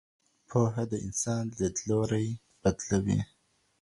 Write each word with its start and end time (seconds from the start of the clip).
پوهه 0.49 0.83
د 0.91 0.93
انسان 1.07 1.43
لید 1.57 1.75
لوری 1.87 2.27
بدلوي. 2.61 3.19